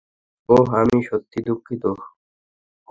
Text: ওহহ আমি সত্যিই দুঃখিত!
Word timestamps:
ওহহ 0.49 0.69
আমি 0.81 0.97
সত্যিই 1.07 1.45
দুঃখিত! 1.47 1.83